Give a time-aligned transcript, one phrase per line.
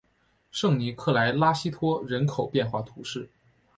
[0.49, 3.29] 圣尼科拉莱西托人口变化图示